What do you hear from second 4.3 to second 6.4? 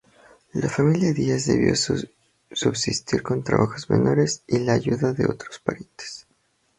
y la ayuda de otros parientes.